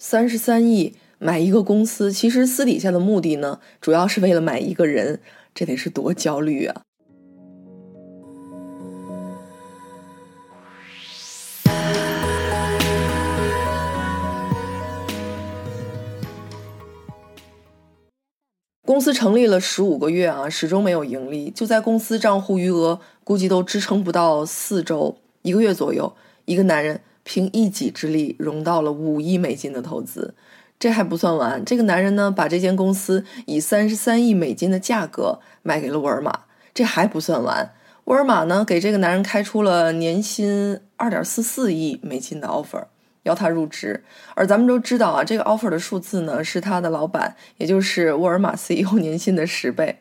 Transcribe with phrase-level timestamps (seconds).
[0.00, 5.20] 三十三亿买一个公司，其实私底下的目的呢，主要是为了买一个人，
[5.52, 6.82] 这得是多焦虑啊！
[18.86, 21.50] 公司成立了十五个月啊，始终没有盈利。
[21.50, 30.34] 就在公司账户余额估计都支撑不到四周，一个月左右，一个男人凭一己之力融到了五亿美金的投资。
[30.78, 36.44] 这还不算完，这个男人呢，把这间公司以三十三亿美金的价格卖给了沃尔玛。
[36.72, 42.84] 这还不算完，沃尔玛呢，给这个男人开出了年薪二点四四亿美金的 offer。
[43.24, 44.04] 要他入职，
[44.34, 49.98] 而咱们都知道啊，这个 offer 的数字呢是他的老板，也就是沃尔玛 CEO 年薪的十倍。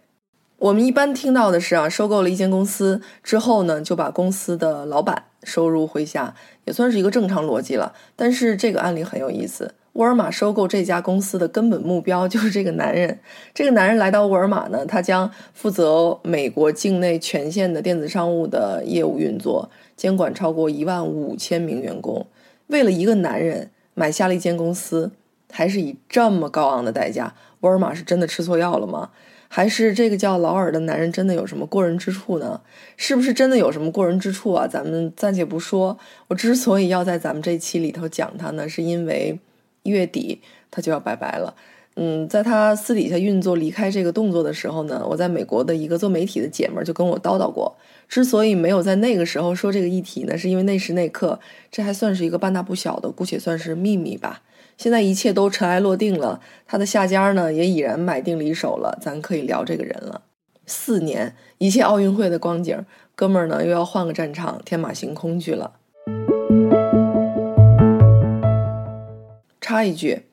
[0.60, 7.94] 我们一般听到的是啊，收购了一间公司之后呢，就把公司的老板收入麾下，也算是一个正常逻辑了。
[8.16, 13.20] 但是这个案例很有意思，沃尔玛收购这家公司的根本目标就是这个男人。
[13.54, 22.26] 这个男人来到沃尔玛呢，他将负责美国境内全线的电子商务的业务运作，监管超过一万五千名员工。
[22.68, 25.12] 为了一个男人买下了一间公司，
[25.52, 29.10] 还是以这么高昂的代价，沃尔玛是真的吃错药了吗？
[29.48, 32.60] 还是这个叫劳尔的男人真的有什么过人之处呢？
[32.98, 34.68] 是不是真的有什么过人之处啊？
[34.68, 35.98] 咱们暂且不说。
[36.28, 39.40] 我之所以要在咱们这期里头讲他呢，是因为
[39.84, 41.56] 月底他就要拜拜了。
[41.96, 47.76] 嗯，在他私底下运作离开这个动作的时候呢，我在美国的一个做媒体的姐们儿就跟我叨叨过。
[48.08, 51.40] 之所以没有在那个时候说这个议题呢，是因为那时那刻
[51.72, 54.42] 这还算是一个半大不小的，姑且算是秘密吧。
[54.78, 60.22] 现在一切都尘埃落定了，他的下家呢也已然买定离手了，咱可以聊这个人了。
[60.68, 65.74] 四年，一切奥运会的光景，哥们儿呢又要换个战场，天马行空去了。
[69.60, 70.27] 插一句。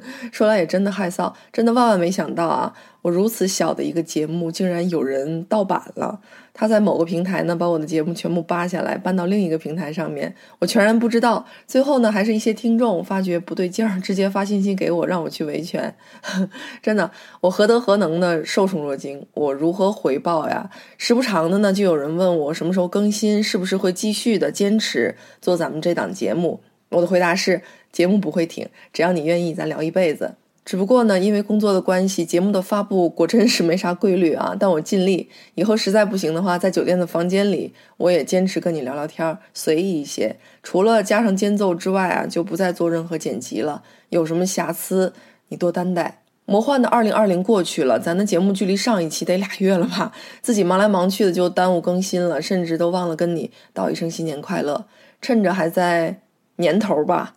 [0.32, 2.72] 说来也真的害臊，真的万万没想到啊！
[3.02, 6.20] 我如此小的一个节目，竟然有人盗版了。
[6.52, 11.46] 他在某个平台呢，把我的节目全部扒下来，搬到另一个平台上面，我全然不知道。
[11.66, 15.94] 最后呢，还是一些听众发觉不对劲儿，直接发信息给我，让我去维权。
[16.82, 17.10] 真的，
[17.42, 19.24] 我何德何能的受宠若惊？
[19.34, 20.68] 我如何回报呀？
[20.96, 26.60] 时不常的呢，就有人问我什么时候更新，是不是会继续的坚持做咱们这档节目？
[26.88, 27.60] 我的回答是。
[27.96, 30.34] 节目不会停，只要你愿意，咱聊一辈子。
[30.66, 34.54] 只不过呢，因为工作的关系，节目的发布果真是没啥规律啊。
[34.60, 40.36] 但我尽力，以后实在不行的话，在酒店的房间里，我也坚持跟你聊聊天，随意一些。
[40.62, 43.82] 除了加上间奏之外啊，就不再做任何剪辑了。
[44.10, 45.14] 有什么瑕疵，
[45.48, 46.20] 你多担待。
[46.44, 50.12] 魔幻的二零二零过去了，咱的节目距离上一期得俩月了吧？
[50.42, 54.84] 自己忙来忙去的就耽误更新了，甚至都忘了跟你道一声新年快乐。
[55.22, 56.20] 趁着还在
[56.56, 57.32] 年头吧。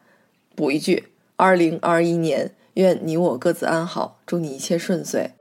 [0.60, 1.06] 补一句：
[1.38, 5.32] 二零二一年，愿你我各自安好，祝你一切顺遂。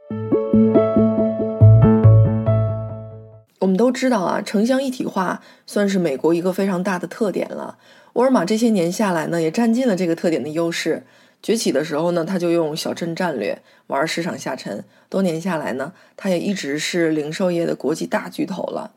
[3.58, 7.78] 我们都知道啊，城乡一体化算是美国一个非常大的特点了。
[8.12, 11.02] 沃尔玛这些年下来呢，也占尽了这个特点的优势。
[11.42, 14.84] 崛起的时候呢，他就用小镇战略玩市场下沉。
[15.08, 18.92] 多年下来呢，他也一直是零售业的国际大巨头了。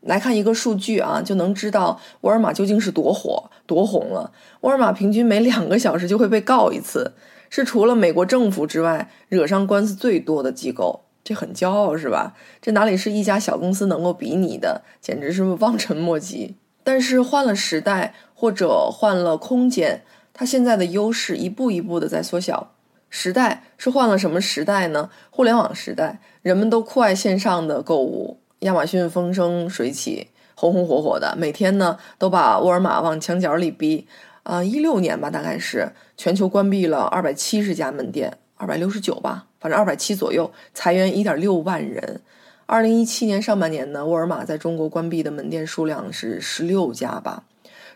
[0.00, 4.32] 来看一个数据啊，就能知道沃尔玛究竟是多火、多红了。
[4.60, 7.12] 沃尔玛平均每两个小时就会被告一次，
[7.50, 11.00] 是除了美国政府之外惹上官司最多的机构。
[11.24, 12.34] 这很骄傲是吧？
[12.62, 14.82] 这哪里是一家小公司能够比拟的？
[15.00, 16.56] 简直是望尘莫及。
[16.82, 22.72] 但是换了时代或者换了空间，它现在的优势一步一步的在缩小。
[23.10, 25.10] 时代是换了什么时代呢？
[25.28, 28.38] 互联网时代，人们都酷爱线上的购物。
[28.60, 34.06] 亚马逊风生水起，红红火火的，每天呢都把沃尔玛往墙角里逼。
[34.42, 42.22] 啊，一六年吧，大概是全球关闭了二百七十家门店，二百六十九吧，反正二百七左右，裁员一点六万人。
[42.64, 47.44] 二零一七年上半年呢，沃尔玛在中国关闭的门店数量是十六家吧。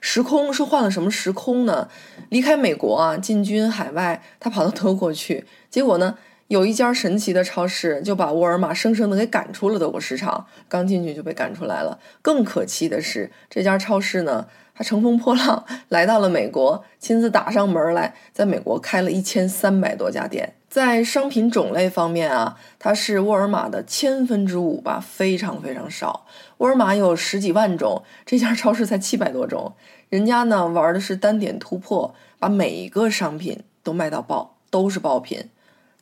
[0.02, 1.88] 时空是换了什么时空呢？
[2.28, 6.18] 离开美国啊，进军海外，他跑到德国去，结果呢？
[6.52, 10.46] 有一家神奇的超市，就把沃尔玛生生的给赶出了德国市场。
[10.68, 11.98] 刚进去就被赶出来了。
[12.20, 20.52] 更可气的是，这家超市呢，还乘风破浪来到了美国，亲自打上门来，在美国开了一千三百多家店。
[20.68, 26.26] 在商品种类方面啊，它是沃尔玛的千分之五吧，非常非常少。
[26.58, 29.72] 沃尔玛有十几万种，这家超市才七百多种。
[30.10, 35.48] 人家呢玩的是单点突破，把每一个商品都卖到爆，都是爆品。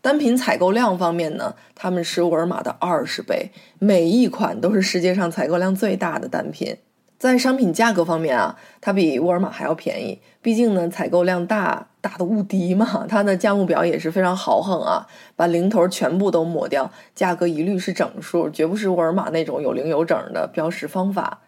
[0.02, 6.79] 单品采购量方面呢，他们是沃尔玛的二十倍，每一款都是世界上采购量最大的单品。
[7.19, 15.06] 在商品价格方面啊，它比沃尔玛还要便宜，毕竟呢采购量大，大的无敌嘛，它的价目表也是非常豪横啊，
[15.37, 21.41] 把零头全部都抹掉，价格一律是整数，绝不是沃尔玛那种有零有整的标识方法。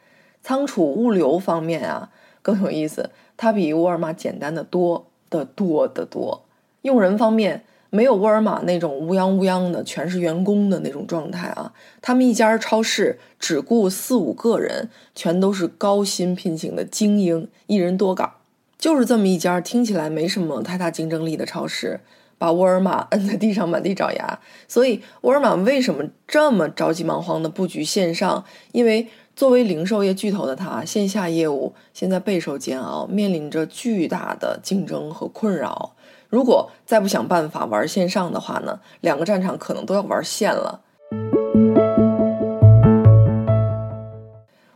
[0.43, 2.11] 仓储物流方面啊
[2.43, 3.09] 更有意思，
[3.39, 6.45] 它比沃尔玛简单的多得多得多。
[6.83, 7.65] 用人方面。
[7.95, 11.75] 没有沃尔玛那种乌泱乌泱的全是员工的那种状态啊！
[12.01, 18.33] 他们一家超市只雇四五个人，全都是高薪聘请的精英，一人多岗。
[18.79, 22.01] 就是这么一家听起来没什么太大竞争力的超市，
[22.39, 24.41] 把沃尔玛摁在地上满地找牙。
[24.67, 28.47] 所以沃尔玛为什么这么着急忙慌的布局线上？
[28.73, 29.07] 因为
[29.37, 35.95] 作为零售业巨头的他，线下业务现在备受煎熬，面临着巨大的竞争和困扰。
[36.33, 40.81] 如果再不想办法玩线上的话呢，两个战场可能都要玩线了。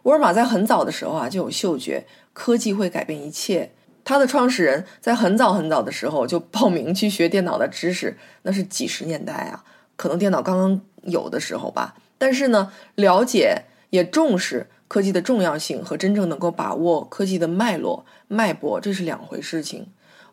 [0.02, 3.72] 沃尔玛在很早的时候啊就有嗅觉，科技会改变一切。
[4.04, 9.64] 它的创始人在很早很早的时候就报名去学电脑的知识，那是几十年代啊，
[9.96, 11.94] 可能电脑刚刚有的时候吧。
[12.18, 19.86] 但是呢，了解也重视科技的重要性和真正能够把握科技的脉络脉搏，这是两回事情。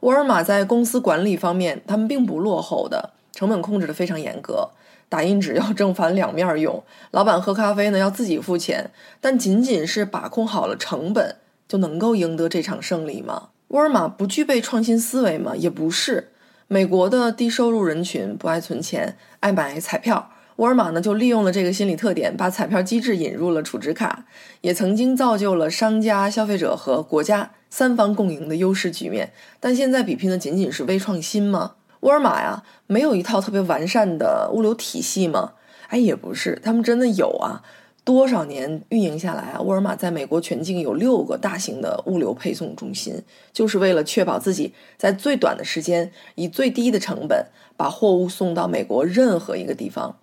[0.03, 4.71] 沃尔玛在公司管理方面，他们并不落后的，成本控制的非常严格，
[5.07, 8.91] 打印纸要正反两面用，老板喝咖啡呢要自己付钱，
[9.21, 11.38] 但仅仅是把控好了成本，
[11.69, 13.47] 就能够赢得这场胜利吗？
[13.69, 15.55] 沃尔玛不具备创新思维吗？
[15.55, 16.31] 也不是。
[16.67, 20.31] 美国的低收入人群不爱存钱，爱买彩票。
[20.57, 24.25] 沃尔玛呢，就利用了这个心理特点，把彩票机制引入了储值卡，
[24.61, 29.31] 也曾经造就了商家、消费者和国家三方共赢的优势局面。
[29.59, 31.73] 但现在比拼的仅仅是微创新吗？
[32.01, 35.53] 沃尔玛呀，没有一套特别完善的物流体系吗？
[35.88, 37.63] 哎，也不是，他们真的有啊。
[38.05, 43.23] 多少年运营下来啊，沃尔玛在美国全境有六个大型的物流配送中心，
[43.53, 47.45] 就是为了确保自己在最短的时间，以最低的成本
[47.77, 50.17] 把货物送到美国任何一个地方。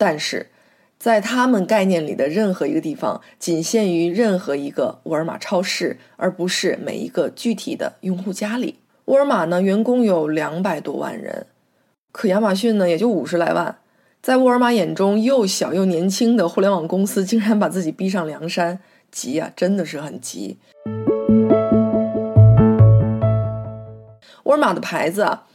[0.00, 0.46] 但是，
[0.96, 8.78] 在他们概念里的任何一个地方，仅限于任何一个沃尔玛超市，而不是每一个具体的用户家里。
[9.06, 11.46] 沃尔玛呢，员工有两百多万人，
[12.12, 13.78] 可亚马逊呢也就五十来万。
[14.22, 18.78] 在沃尔玛眼中，又小又年轻的互联网公司，竟然把自己逼上梁山，
[19.10, 20.58] 急啊，真的是很急。
[24.44, 25.47] 沃尔玛的牌子啊。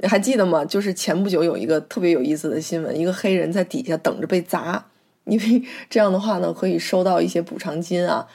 [0.00, 0.64] 你还记得吗？
[0.64, 4.86] 就是前不久有一个特别有意思的新闻，一个黑人在底下等着被砸，
[5.24, 8.28] 因为这样的话呢，可以收到一些补偿金啊。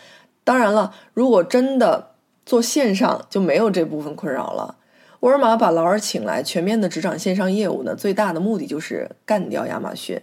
[0.44, 2.12] 当然了，如果真的
[2.46, 4.76] 做线上，就没有这部分困扰了。
[5.22, 10.20] 沃尔玛把劳尔请来，全面的执掌线上业务呢，最大的目的就是干掉亚马逊。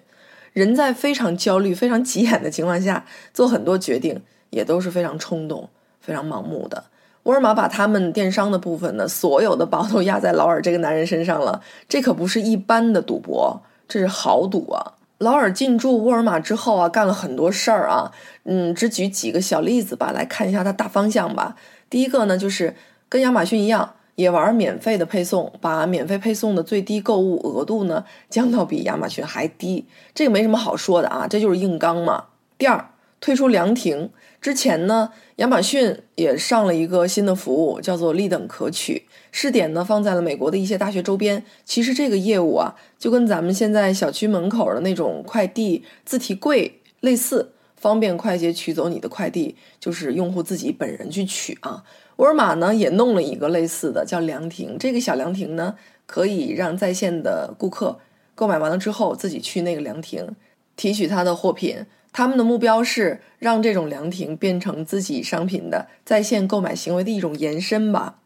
[0.52, 4.20] 人在非常焦虑、非常急眼的情况下，做很多决定
[4.50, 5.70] 也都是非常冲动、
[6.02, 6.84] 非常盲目的。
[7.24, 11.60] 沃尔玛把他们电商的部分呢，所有的宝都压在劳尔这个男人身上了。
[11.88, 14.94] 这可不是一般的赌博，这是豪赌啊！
[15.18, 18.10] 劳尔进驻沃尔玛之后啊，干了很多事儿啊。
[18.44, 21.56] 嗯，只举几个小例子吧，来看一下他大方向吧。
[21.90, 22.74] 第一个呢，就是
[23.10, 29.86] 跟亚马逊一样，也玩免费的配送，把免费配送的最低购物额度呢降到比亚马逊还低。
[30.14, 32.24] 这个没什么好说的啊，这就是硬刚嘛。
[32.56, 32.88] 第二，
[33.20, 34.10] 退出凉亭。
[34.40, 39.06] 之前呢，亚马逊也上了一个新的服务，叫做立等可取。
[39.32, 41.42] 试点呢放在了美国的一些大学周边。
[41.64, 51.84] 其实这个业务啊，就跟咱们现在小区门口的那种快递自提柜类似，方便快捷取走你的快递，就是用户自己本人去取啊。
[52.16, 54.76] 沃尔玛呢也弄了一个类似的，叫凉亭。
[54.78, 55.74] 这个小凉亭呢，
[56.04, 57.98] 可以让在线的顾客
[58.34, 60.36] 购买完了之后，自己去那个凉亭
[60.76, 61.86] 提取他的货品。
[62.12, 68.16] 他们的目标是让这种凉亭变成自己商品的在线购买行为的一种延伸吧。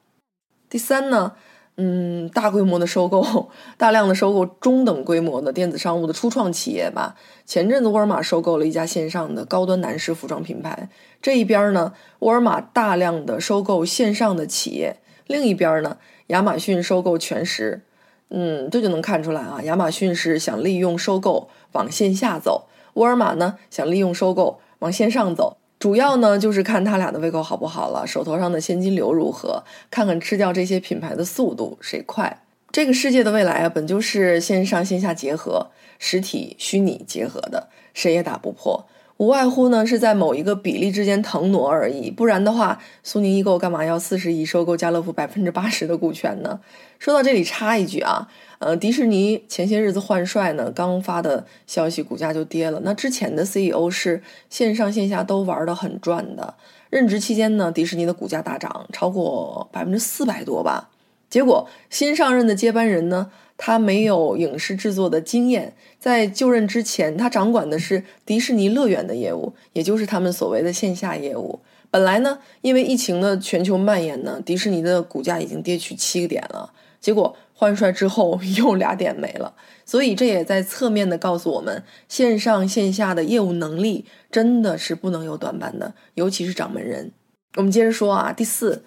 [0.71, 1.33] 第三呢，
[1.77, 7.17] 嗯，大规模的收购， 大量的收购中等规模的电子商务的初创企业吧。
[7.45, 10.89] 前阵子沃尔玛收购了一家线上的高端男士服装品牌，
[11.21, 15.99] 这一边呢，沃尔玛大量的收购线上的企业，另一边呢，
[16.29, 17.83] 亚马逊收购全时。
[18.31, 22.67] 嗯，这就能看出来啊，亚马逊是想利用收购往线下走。
[22.95, 32.41] 沃尔玛呢，想利用收购往线上走，主要呢就是看他俩的胃口好不好了，手头上的现金流如何，看看吃掉这些品牌的速度谁快。
[32.73, 38.87] 这个世界的未来啊，本就是线上线下结合、实体虚拟结合的，谁也打不破。
[39.17, 46.59] 无外乎呢是在某一个比例之间腾挪而已，不然的话，苏宁易购干嘛要四十亿收购家乐福百分之八十的股权呢？
[46.99, 48.29] 说到这里插一句啊，
[48.59, 52.81] 呃，迪士尼前些日子换帅呢，刚发的消息，股价就跌了。
[52.83, 56.55] 那之前的 CEO 是线上线下都玩的很赚的，
[56.91, 60.91] 任职期间呢，迪士尼的股价大涨超过百分之四百多吧。
[61.35, 71.59] 结果新上任的接班人呢，他没有影视制作的经验，在就任之前，他掌管的是迪士尼乐园的业务，也就是他们所谓的线下业务。
[71.91, 76.73] 本来呢，因为疫情的全球蔓延呢，迪士尼的股价已经跌去七个点了。
[77.01, 79.53] 结果换帅之后 又俩点没了，
[79.85, 87.11] 所以这也在侧面的告诉我们，线上线下的业务能力真的是不能有短板的，尤其是掌门人。
[87.57, 88.85] 我们接着说啊，第四，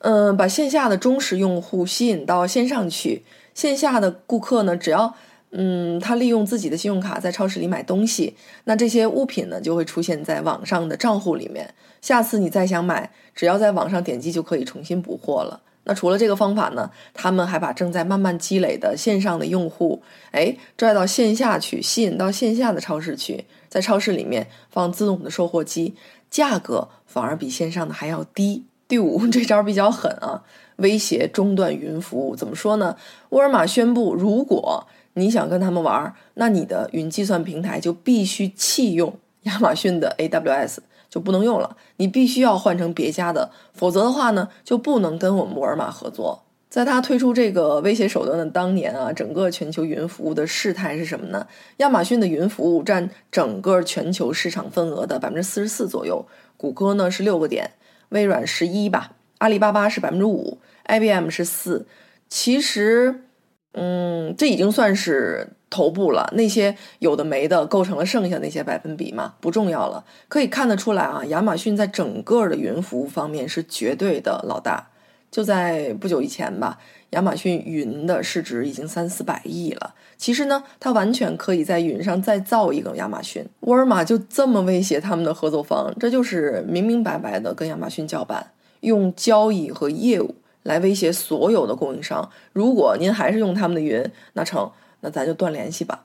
[0.00, 3.22] 嗯，把线下的忠实用户吸引到线上去，
[3.54, 5.14] 线下的顾客呢，只要。
[5.52, 11.74] 嗯，他利用自己的信用卡在超市里买东西，那这些物品呢就会出现在网上的账户里面。
[12.00, 15.60] 下次你再想买，只要在网上点击就可以重新补货了。
[15.82, 25.96] 那除了这个方法呢，他们还把正在慢慢积累的线上的用户，哎，拽到线下去，吸引到线下的超市去，在超市里面放自动的售货机，
[26.30, 28.66] 价格反而比线上的还要低。
[28.90, 30.42] 第五，这招比较狠啊，
[30.78, 32.34] 威胁中断云服务。
[32.34, 32.96] 怎么说呢？
[33.28, 40.78] 沃尔玛宣布，如果你想跟他们玩，那你的云计算平台就必须弃用 亚马逊的 AWS，
[41.08, 41.76] 就不能用了。
[41.98, 46.42] 你必须要换成别家的，否则的话呢，就不能跟我们沃尔玛合作。
[46.68, 51.46] 在他推出这个威胁手段的当年啊，整个全球云服务的事态是什么呢？
[51.76, 57.70] 亚马逊的云服务占整个全球市场份额的百分之四十四左右，谷歌呢是六个点，
[58.10, 61.86] 微软十一吧，阿里巴巴是百分之五，IBM 是四。
[62.28, 63.24] 其实。
[63.72, 66.28] 嗯，这已经算是头部了。
[66.34, 70.04] 那些有的没的，构成了剩下那些百分比嘛，不重要了。
[70.26, 74.88] 可以看得出来啊，亚马逊在整个的云服务方面是绝对的老大。
[75.30, 79.94] 就在不久以前吧，亚马逊云的市值已经三四百亿了。
[80.16, 83.44] 其实呢，它完全可以在云上再造一个亚马逊。
[83.60, 90.34] 沃尔玛就这么威胁他们的合作方，这就是明明白白的跟亚马逊叫板，用交易和业务。
[90.62, 96.04] 来威胁所有的供应商，如果您还是用他们的云，那成，那咱就断联系吧。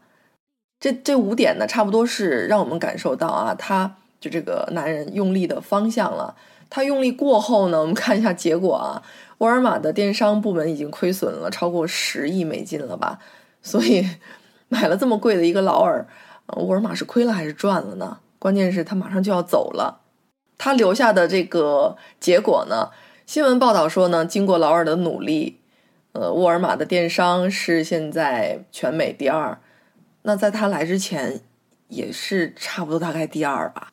[0.80, 6.34] 这这五点呢，差不多是让我们感受到啊，他就这个男人用力的方向了。
[6.70, 9.02] 他用力过后呢，我们看一下结果啊，
[9.38, 13.20] 沃尔玛的电商部门已经亏损了超过十亿美金了吧？
[13.62, 14.08] 所以
[14.68, 16.08] 买了这么贵的一个劳尔，
[16.58, 18.20] 沃尔玛是亏了还是赚了呢？
[18.38, 20.02] 关键是他马上就要走了，
[20.58, 22.90] 他留下的这个结果呢？
[23.26, 25.60] 新闻报道说呢，经过劳尔的努力，
[26.12, 29.58] 呃，沃尔玛的电商是现在全美第二。
[30.22, 31.42] 那在他来之前，
[31.88, 33.90] 也是差不多大概第二吧。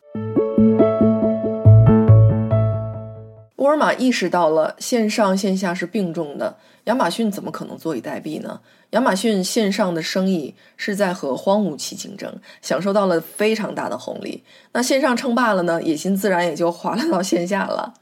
[3.63, 8.61] 沃尔玛意识到了线上线下是并重的，亚马逊怎么可能坐以待毙呢？
[8.91, 14.43] 亚马逊线上的生意是在和荒芜期竞争，享受到了非常大的红利。
[14.73, 17.95] 那线上称霸了呢，野心自然也就滑落到线下了。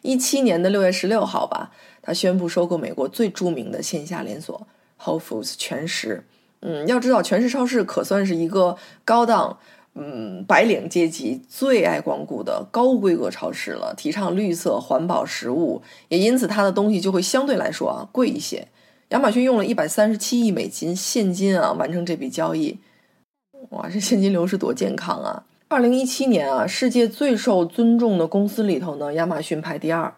[0.00, 4.66] 一七年的六月十六号吧，他宣布收购美国最著名的线下连锁
[4.98, 6.24] Whole Foods 全食。
[6.64, 9.58] 嗯，要知道全食超市可算是一个高档，
[9.94, 18.68] 嗯，白领阶级最爱光顾的高规格超市了，提倡绿色环保食物，也因此它的东西就会相对来说啊贵一些。
[19.10, 22.78] 亚马逊用了一百三十七亿美金现金啊完成这笔交易，
[23.68, 25.44] 哇，这现金流是多健康啊！
[25.68, 30.14] 二零一七年啊，世界最受尊重的公司里头呢，亚马逊排第二，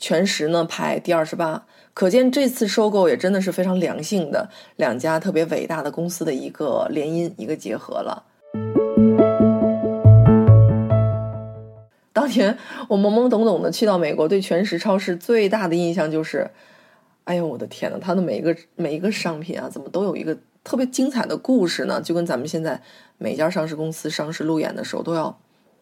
[0.00, 1.64] 全食呢排第二十八。
[1.94, 8.24] 可见这次收购也真的是非常良性的两家特别伟大的公司的一个联姻、一个结合了。
[12.12, 16.50] 当年我懵懵懂懂的去到美国，对全食超市最大的印象就是，
[17.24, 20.38] 哎呦我的天呐，它的每一个每一个商品啊，怎么都有一个。
[20.64, 22.82] 特别精彩的故事呢，就跟咱们现在
[23.16, 25.38] 每家上市公司上市路演的时候，都要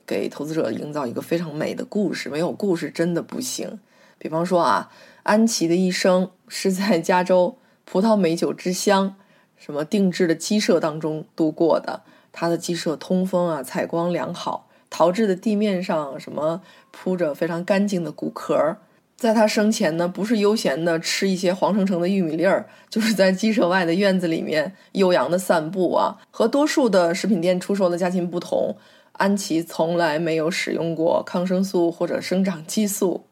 [0.07, 2.29] 给投资者营造一个非常美的故事。
[2.29, 3.81] 没有故事真的不行。
[4.17, 4.89] 比方说啊，
[5.25, 9.17] 安琪的一生是在加州葡萄美酒之乡
[9.57, 12.03] 什么定制的鸡舍当中度过的。
[12.39, 18.77] 他的鸡舍通风啊，采光良好，陶制的地面上什么铺着非常干净的骨壳。
[19.17, 26.19] 在他生前呢，不是悠闲的吃一些黄澄澄的玉米粒儿，就是在鸡舍外的院子里面悠扬的散步啊。
[26.31, 28.77] 和多数的食品店出售的家禽不同，
[29.13, 33.25] 安琪从来没有使用过抗生素或者生长激素。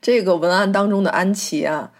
[0.00, 1.92] 这个文案当中的安琪啊，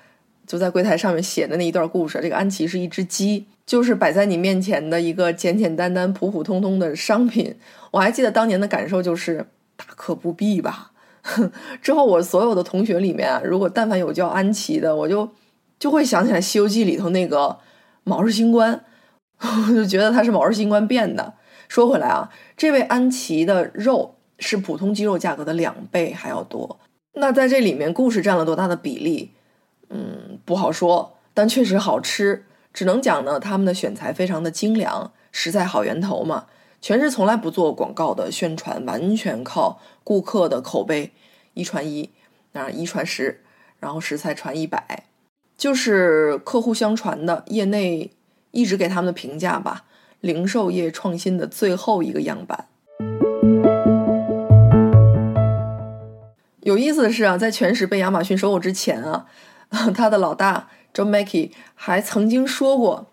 [0.47, 2.19] 就在柜台上面写的那一段故事。
[2.23, 7.57] 这个安琪是一只鸡，就是摆在你面前的一个简简单单、普普通通的商品。
[7.91, 9.47] 我还记得当年的感受就是
[9.77, 10.93] 大可不必吧。
[11.81, 15.31] 之后，我所有的同学里面，如果但凡有叫安琪的，我就
[15.79, 17.59] 就会想起来《西游记》里头那个
[18.03, 18.85] 卯日星官，
[19.39, 21.35] 我就觉得他是卯日星官变的。
[21.69, 26.81] 说回来啊，这位安琪的肉是普通鸡肉价格的两倍还要多。
[27.15, 29.31] 那在这里面，故事占了多大的比例？
[29.93, 32.45] 嗯，不好说，但确实好吃。
[32.73, 36.47] 只能讲呢，他们的选材非常的精良，食材好源头嘛。
[36.81, 41.13] 全是从来不做广告的宣传，完全靠顾客的口碑，
[41.55, 42.11] 一传一，
[42.55, 43.43] 啊一传十，
[43.79, 45.05] 然后食材传一百，
[45.57, 48.11] 就是客户相传的，业内
[48.51, 49.85] 一直给他们的评价吧。
[50.21, 52.67] 零售业创新的最后一个样板。
[56.61, 59.27] 有意思的是啊，在全食被亚马逊收购之前啊，
[59.95, 63.07] 他的老大 John Mackey 还曾经说过，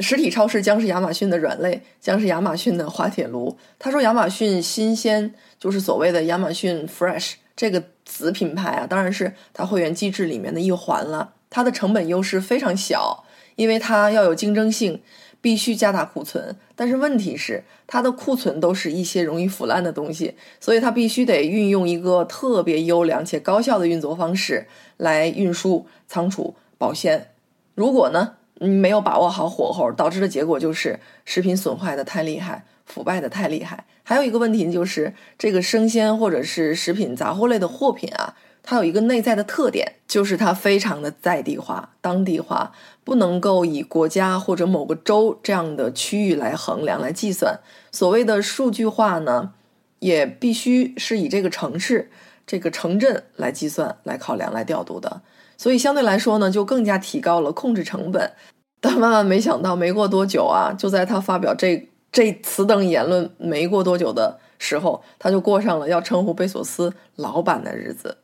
[0.00, 3.56] 实体超市将是亚马逊的软肋，将是亚马逊的滑铁卢。
[3.78, 11.32] 他说，亚马逊新鲜就是所谓的亚马逊 Fresh 这个子品牌啊，当然是它会员机制里面的一环了。
[11.48, 13.24] 它的成本优势非常小，
[13.56, 15.02] 因为它要有竞争性。
[15.42, 27.28] 必须加大库存，但是问题是，它的库存都是一些容易腐烂的东西，所以它必须得运用一个特别优良且高效的运作方式来运输、仓储、保鲜。
[27.76, 33.84] 如果呢，你没有把握好火候，导致的结果就是食品损坏的太厉害，腐败的太厉害。
[34.02, 38.34] 还有一个问题就是，这个生鲜或者是食品杂货类的货品啊。
[38.68, 42.72] 它有一个内在的特点，就是它非常的在地化、当地化，
[43.04, 47.60] 不能够以国家或者某个州这样的区域来衡量、来计算。
[47.92, 49.52] 所谓的数据化呢，
[50.00, 52.10] 也必须是以这个城市、
[52.44, 55.22] 这个城镇来计算、来考量、来调度的。
[55.56, 58.32] 所以相对来说呢，就更加提高了控制成本。
[58.80, 68.18] 但万万没想到，没过多久啊，就在他发表这这此等言论没过多久的时候，他就过上了要称呼贝索斯老板的日子。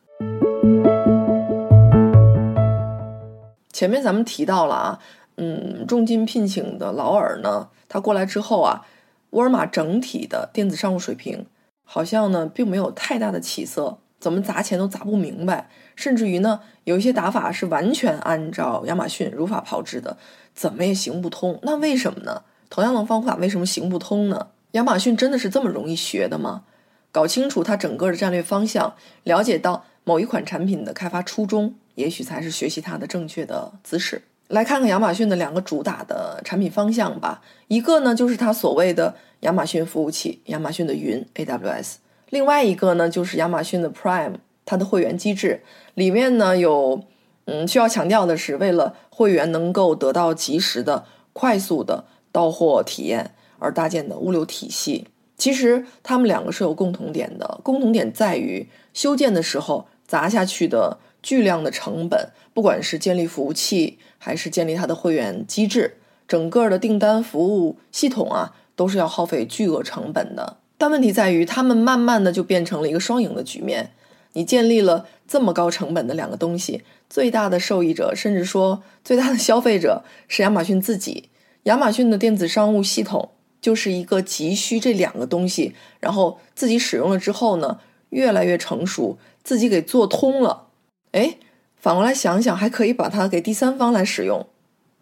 [3.71, 4.99] 前面咱们提到了啊，
[5.35, 8.85] 嗯，重金聘请的劳尔呢，他过来之后啊，
[9.31, 11.45] 沃尔玛整体的电子商务水平
[11.83, 20.17] 好像呢并没有太大的起色，怎么砸钱都砸不明白，甚至于呢有一些打法是完全按照亚马逊如法炮制的，
[20.53, 21.59] 怎么也行不通。
[21.63, 22.43] 那为什么呢？
[22.69, 24.47] 同样的方法为什么行不通呢？
[24.71, 26.63] 亚马逊真的是这么容易学的吗？
[27.11, 31.75] 搞清楚它整个的战略方向，了解到某一款产品的开发初衷。
[31.95, 34.19] 也许才是学习它的正确的姿势。
[34.47, 37.43] 来看看亚马逊的两个主打的产品方向吧。
[37.67, 41.97] 一个呢，就是它所谓的亚马逊服务器，亚马逊的云 （AWS）。
[42.31, 45.61] 另外一个呢，就是亚马逊的 Prime，它的会员机制
[45.93, 47.03] 里面呢有，
[47.45, 55.05] 嗯，需要强调的是，为了会员能够得到及时的、快速的到货体验而搭建的物流体系。
[55.37, 60.99] 其实它们两个是有共同点的，共同点在于修建的时候砸下去的。
[61.23, 65.95] 巨量的成本，不管是建立服务器，还是建立它的会员机制，
[66.27, 70.57] 整个的订单服务系统啊，都是要耗费巨额成本的。
[70.77, 73.91] 但问题在于，他们慢慢的就变成了一个双赢的局面。
[74.33, 81.29] 你建立了这么高成本的两个东西，最大的受益者，甚至说最大的消费者是亚马逊自己。
[81.63, 83.29] 亚马逊的电子商务系统
[83.61, 90.67] 就是一个急需这两个东西，然后自己使用了之后呢，越来越成熟，自己给做通了。
[91.11, 91.37] 哎，
[91.75, 94.47] 反过来想想，还可以把它给第三方来使用。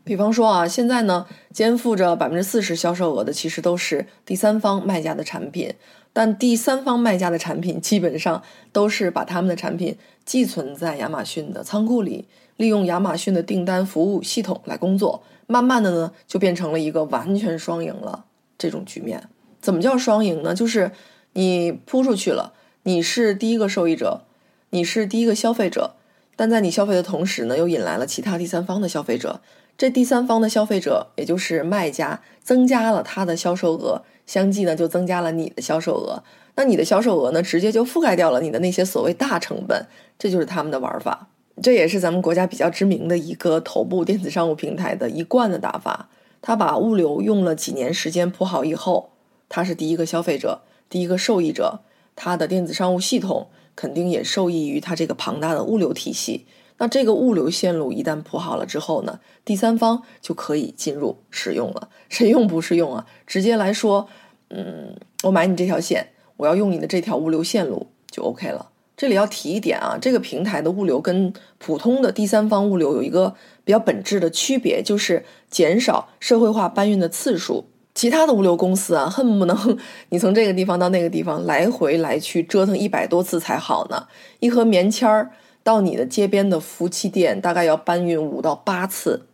[0.04, 5.76] 比方说啊，现在呢，肩负着百分之四十销售额的，其实都是第三方卖家的产品。
[6.12, 12.28] 但第三方卖家的产品，基本上都是把他们的产品寄存在亚马逊的仓库里，
[12.58, 15.24] 利用亚马逊的订单服务系统来工作。
[15.48, 18.26] 慢慢的呢，就变成了一个完全双赢了
[18.58, 19.30] 这种局面。
[19.62, 20.54] 怎么叫双赢呢？
[20.56, 20.92] 就是
[21.34, 24.26] 你铺出去了，你是第一个受益者，
[24.72, 25.96] 你是第一个消费者。
[26.38, 29.42] 但在你消费的同时呢，又引来了其他第三方的消费者。
[29.78, 36.24] 这第三方的消费者，也就是卖家，增加了他的销售额，相继呢就增加了你的销售额。
[36.56, 39.86] 那你的销售额呢，直接就覆盖掉了你的那些所谓大成本。
[40.18, 41.28] 这就是他们的玩法。
[41.62, 46.08] 这也是咱们国家比较知名的一个头部电子商务平台的一贯的打法。
[46.42, 49.12] 他把物流用了几年时间铺好以后，
[49.50, 51.82] 他是第一个消费者，第一个受益者。
[52.16, 53.50] 他的电子商务系统。
[53.76, 56.46] 肯定也受益于它这个庞大的物流体系。
[56.78, 61.90] 那这个物流线路一旦铺好了之后呢，第三方就可以进入使用了。
[62.10, 63.06] 谁用不是用啊？
[63.28, 64.10] 直接来说，
[64.50, 68.70] 嗯，我买你这条线，我要用你的这条物流线路就 OK 了。
[68.98, 77.66] 这里要提一点啊，这个平台的物流跟普通的第三方物流有一个比较本质的区别，就是减少社会化搬运的次数。
[77.94, 79.78] 其他的物流公司啊， 恨不能
[80.10, 84.08] 你从这个地方到那个地方来回来去折腾一百多次才好呢。
[84.40, 85.32] 一盒棉签儿
[85.64, 89.28] 到你的街边的服务器店，大概要搬运五到八次。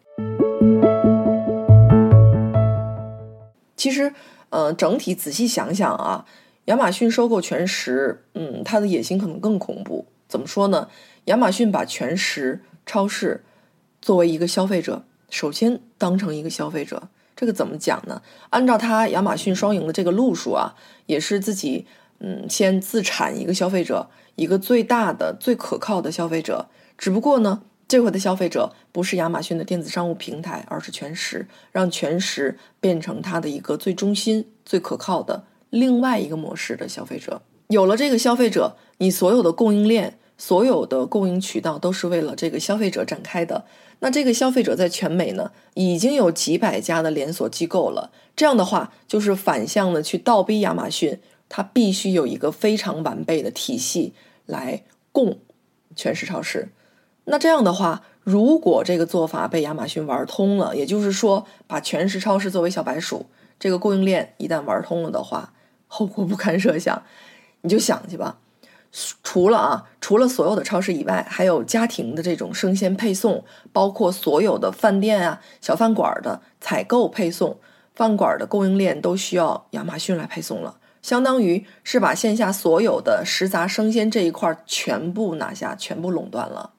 [3.78, 4.12] 其实，
[4.50, 6.26] 呃，整体仔细想想啊，
[6.66, 10.06] 亚马逊收购全食，嗯，它的野心可能更恐怖。
[10.28, 10.90] 怎么说呢？
[11.26, 13.44] 亚马逊把全食超市
[14.02, 17.04] 作为一个消费者，首先当成一个消费者，
[17.38, 18.20] 这个怎么讲呢？
[18.50, 20.74] 按照他亚马逊双赢的这个路数啊，
[21.06, 21.86] 也是自己
[22.20, 26.68] 嗯先自产一个消费者，一个最大的、最可靠的消费者。
[26.98, 37.44] 只不过呢，这回的消费者不是亚马逊的电子商务平台，而是全时，让全时变成它的一个最中心、最可靠的另外一个模式的消费者。
[37.68, 40.18] 有了这个消费者，你所有的供应链。
[40.40, 43.66] 所有的供应渠道都是为了这个消费者展开的。
[44.00, 48.12] 那这个消费者在全美呢，已经有几百家的连锁机构了。
[48.36, 54.14] 这样的话，就是反向的去倒逼亚马逊，它必须有一个非常完备的体系
[54.46, 55.40] 来供
[55.96, 56.70] 全市超市。
[57.26, 63.26] 那这样的话，如果这个做法被亚马逊玩通了，也就是说，把全市超市作为小白鼠，
[63.60, 65.54] 这个供应链一旦玩通了的话，
[65.88, 67.04] 后果不堪设想。
[67.62, 68.38] 你就想去吧。
[69.24, 77.60] 除了啊，除了所有的超市以外，还有家庭的这种生鲜配送，包括所有的饭店啊、小饭馆的采购配送，
[77.94, 86.72] 饭馆的供应链都需要亚马逊来配送了，相当于是把线下所有的食杂生鲜这一块全部拿下，全部垄断了。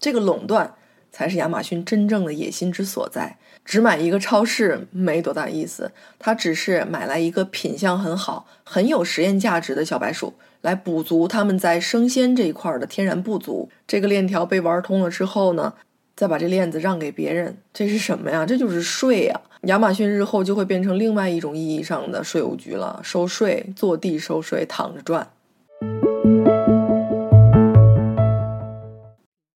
[0.00, 0.74] 这个垄断
[1.14, 3.36] 才是亚马逊真正的野心之所在。
[3.64, 10.34] 只买一个超市没多大意思，他只是买来一个品相很好、很有实验价值的小白鼠。
[10.62, 13.68] 来补足他们在生鲜这一块的天然不足。
[13.86, 15.74] 这个链条被玩通了之后呢，
[16.16, 18.44] 再把这链子让给别人，这是什么呀？
[18.44, 19.40] 这就是税呀！
[19.62, 25.28] 亚马逊日后就会变成另外一种意义上的税务局了，收税、坐地收税、躺着赚。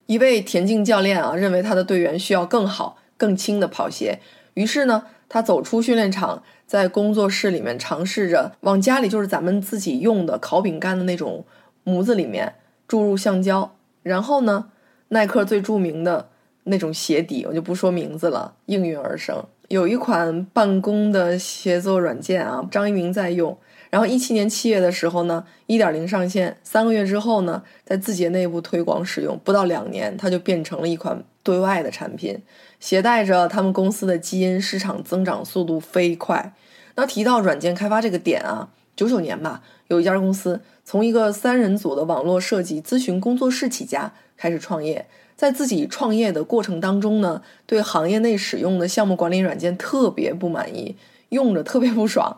[0.09, 4.19] 一位田径教练啊，认为他的队员需要更好、更轻的跑鞋，
[4.55, 6.41] 于是呢，他走出训练场。
[6.65, 11.43] 在工作室里面尝试着往家里就是咱们自己用的烤饼干的那种
[11.83, 12.55] 模子里面
[12.87, 14.69] 注入橡胶，然后呢，
[15.09, 16.29] 耐克最著名的
[16.63, 19.43] 那种鞋底我就不说名字了，应运而生。
[19.67, 23.55] 有一款办公的协作软件啊，张一鸣在用。
[23.89, 32.39] 然后一七年七月的时候呢，一点零上线，三个月之后呢，在字节内部推广使用，不到两年，它就变成了一款对外的产品，
[32.79, 36.53] 携带着他们公司的基因，市场增长速度飞快。
[36.95, 50.95] 那提到软件开发这个点啊，九九年吧，有一家公司从一个三人组的网络设计咨询工作室起家，开始创业，在自己创业的过程当中呢，对行业内使用的项目管理软件特别不满意，
[51.29, 52.37] 用着特别不爽。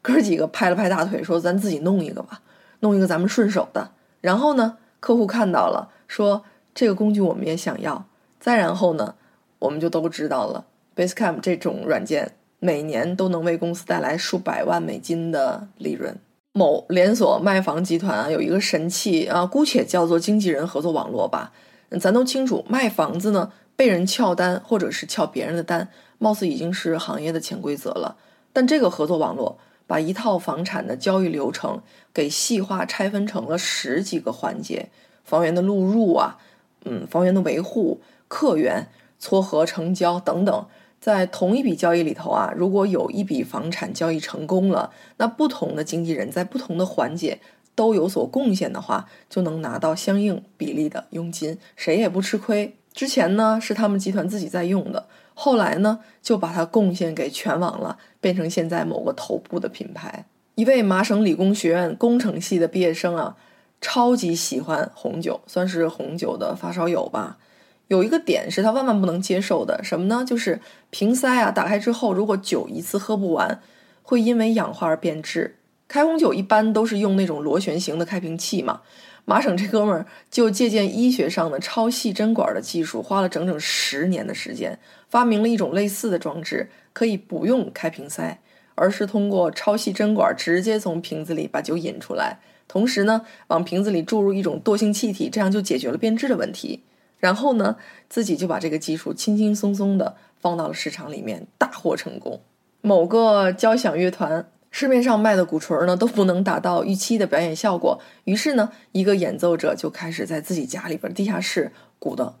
[0.00, 2.40] 哥几个拍了拍大腿，说：“咱自己弄一个吧，
[2.80, 8.04] 弄一个咱们顺手的。”然后呢，客户看到了，说：“这个工具我们也想要。”
[8.40, 9.16] 再然后呢，
[9.58, 10.64] 我们就都知道了
[10.96, 16.16] ，Basecamp 这种软件每年都能为公司带来数百万美金的利润。
[16.52, 21.52] 某连锁卖房集团啊，有一个神器啊，姑且叫做经纪人合作网络吧。
[22.00, 28.16] 咱都清楚，卖房子呢，被人撬单或者是撬别人的单，貌似已经是行业的潜规则了。
[28.52, 29.58] 但这个合作网络。
[29.88, 31.82] 把一套房产的交易流程
[32.14, 34.90] 给细化拆分成了十几个环节，
[35.24, 36.38] 房源的录入啊，
[36.84, 38.86] 嗯，房源的维护、客源、
[39.18, 40.66] 撮合、成交等等，
[41.00, 47.40] 在同一笔交易里头啊，如果有一笔房产交易成功了，那不同的经纪人在不同的环节
[47.74, 52.76] 都有所贡献的话，就能拿到相应比例的佣金，谁也不吃亏。
[52.92, 55.06] 之前呢是他们集团自己在用的。
[55.34, 60.24] 后来呢，就把它贡献给全网了，变成现在某个头部的品牌。
[60.54, 63.36] 一位麻省理工学院工程系的毕业生啊，
[63.80, 67.38] 超级喜欢红酒，算是红酒的发烧友吧。
[67.86, 70.24] 有一个点是他万万不能接受的，什么呢？
[70.26, 73.60] 就是瓶塞啊，打开之后，如果酒一次喝不完，
[74.02, 75.56] 会因为氧化而变质。
[75.86, 78.82] 开红酒一般都是用那种螺旋形的开瓶器嘛。
[79.28, 84.78] 麻省这哥们儿就借鉴医学上的超细针管的技术，花了整整十年的时间，
[85.10, 88.40] 发明了一种类似的装置，可以不用开瓶塞，
[88.74, 96.84] 而是通过超细针管直接从瓶子里把酒引出来，同时呢，往瓶子里注入一种惰性气体，这样就解决了变质的问题。
[97.18, 97.76] 然后呢，
[98.08, 102.40] 自己就把这个技术轻轻松松的放到了市场里面，大获成功。
[102.80, 104.48] 某个交响乐团。
[104.70, 112.36] 市面上卖的鼓槌呢都不能达到预期的表演效果，于是呢，一个演奏者就开始在自己家里边地下室鼓捣，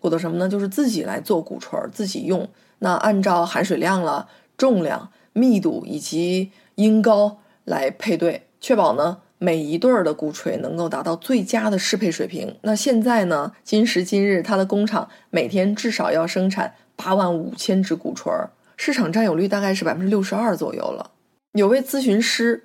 [0.00, 0.48] 鼓捣什么呢？
[0.48, 2.48] 就是自己来做鼓槌，自己用。
[2.80, 12.56] 那按照含水量了、重量、密度以及音高来配对，确保呢每一对儿的鼓槌能够达到最佳的适配水平。
[12.62, 21.11] 那现在呢，今时今日，他的工厂每天至少要生产八万五千只鼓槌，市场占有率大概是百分之六十二左右了。
[21.52, 22.64] 有位咨询师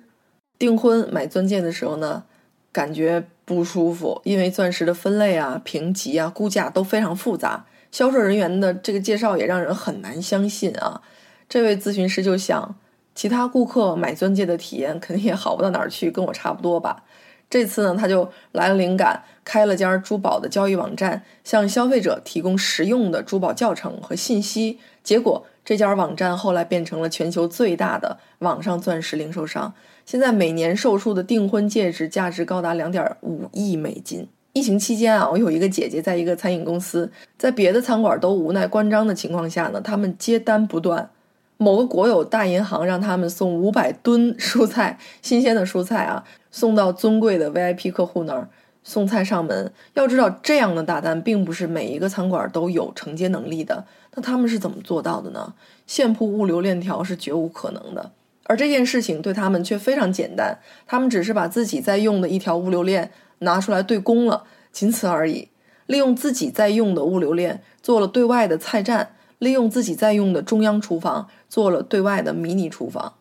[0.58, 2.24] 订婚买钻戒的时候呢，
[2.72, 11.02] 感觉不舒服，因为钻石的分类啊、评级啊、估价都非常复杂，销售人员的这个介绍也让人很难相信啊。
[11.50, 12.76] 这位咨询师就想，
[13.14, 17.04] 其他顾客买钻戒的体验肯定也好不到哪儿去，跟我差不多吧。
[17.50, 24.78] 这次呢，他就来了灵感，开了家珠宝的交易网站，向消费者提供实用的珠宝教程和信息。
[25.02, 29.74] 结果，这家网站后来变成了全球最大的网上钻石零售商。
[30.06, 34.26] 现在每年售出的订婚戒指价值高达两点五亿美金。
[34.54, 41.10] 疫情期间啊，我有一个姐姐在一个餐饮公司，在别的餐馆都无奈关张的情况下呢，他们接单不断。
[41.58, 48.48] 某个国有大银行让他们送五百吨蔬菜，新鲜的蔬菜啊，送到尊贵的 VIP 客户那儿，
[48.82, 49.70] 送菜上门。
[49.92, 53.84] 要知道，这样的大单并不是每一个餐馆都有承接能力的。
[54.18, 55.54] 那他们是怎么做到的呢？
[55.86, 58.10] 线铺物流链条是绝无可能的，
[58.46, 60.58] 而这件事情对他们却非常简单。
[60.88, 65.50] 他们只是把自己在用的一条物流链拿出来对公了，仅此而已。
[65.86, 69.12] 利用自己在用的物流链做了对外的菜站。
[69.38, 73.14] 利用自己在用的中央厨房做了对外的迷你厨房。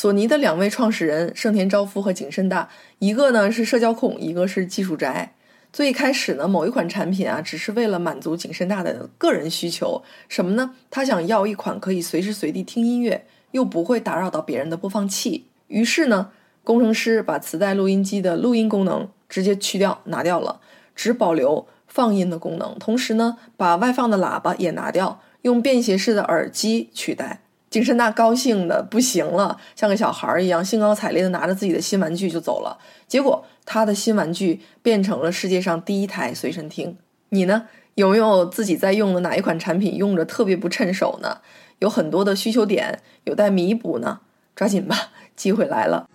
[0.00, 2.68] 索尼的两位创始人盛田昭夫和景深大，
[3.00, 5.34] 一个呢是社交控，一个是技术宅。
[5.72, 10.76] 最开始呢，某一款产品啊，只是为了满足景深大的个人需求，什么呢？
[10.88, 15.46] 他想要一款可以随时随地听音乐，又不会打扰到别人的播放器。
[15.66, 16.30] 于是呢，
[16.62, 20.60] 工程师把磁带录音机的录音功能直接去掉，拿掉了，
[20.94, 22.78] 只保留放音的功能。
[22.78, 27.40] 同时呢，把外放的喇叭也拿掉，用便携式的耳机取代。
[27.70, 32.78] 景深大高兴的不行了，像个小孩儿一样兴高采烈的拿着自己的新玩具就走了。
[33.06, 36.96] 结果他的新玩具变成了世界上第一台随身听。
[37.30, 37.64] 你呢？
[37.94, 41.38] 有没有自己在用的哪一款产品用着特别不趁手呢？
[41.80, 44.20] 有很多的需求点有待弥补呢。
[44.54, 44.96] 抓紧吧，
[45.36, 46.08] 机会来了。